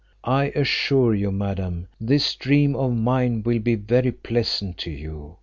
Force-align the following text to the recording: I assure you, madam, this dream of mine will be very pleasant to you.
I 0.23 0.45
assure 0.55 1.13
you, 1.13 1.31
madam, 1.31 1.87
this 1.99 2.33
dream 2.35 2.75
of 2.75 2.95
mine 2.95 3.43
will 3.43 3.59
be 3.59 3.75
very 3.75 4.11
pleasant 4.11 4.79
to 4.79 4.89
you. 4.89 5.35